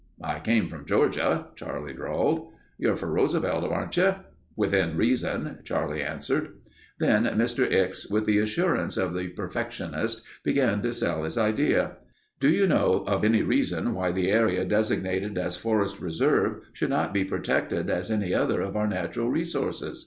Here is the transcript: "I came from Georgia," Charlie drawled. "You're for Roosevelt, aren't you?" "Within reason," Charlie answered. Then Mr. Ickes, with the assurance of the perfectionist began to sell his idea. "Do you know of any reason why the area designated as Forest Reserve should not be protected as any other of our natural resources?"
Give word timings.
"I 0.23 0.39
came 0.39 0.67
from 0.67 0.87
Georgia," 0.87 1.45
Charlie 1.55 1.93
drawled. 1.93 2.49
"You're 2.79 2.95
for 2.95 3.05
Roosevelt, 3.11 3.71
aren't 3.71 3.95
you?" 3.97 4.15
"Within 4.55 4.97
reason," 4.97 5.59
Charlie 5.63 6.01
answered. 6.01 6.57
Then 6.99 7.25
Mr. 7.25 7.71
Ickes, 7.71 8.09
with 8.09 8.25
the 8.25 8.39
assurance 8.39 8.97
of 8.97 9.13
the 9.13 9.27
perfectionist 9.27 10.23
began 10.43 10.81
to 10.81 10.91
sell 10.91 11.21
his 11.23 11.37
idea. 11.37 11.97
"Do 12.39 12.49
you 12.49 12.65
know 12.65 13.03
of 13.05 13.23
any 13.23 13.43
reason 13.43 13.93
why 13.93 14.11
the 14.11 14.31
area 14.31 14.65
designated 14.65 15.37
as 15.37 15.55
Forest 15.55 15.99
Reserve 15.99 16.61
should 16.73 16.89
not 16.89 17.13
be 17.13 17.23
protected 17.23 17.91
as 17.91 18.09
any 18.09 18.33
other 18.33 18.59
of 18.61 18.75
our 18.75 18.87
natural 18.87 19.29
resources?" 19.29 19.99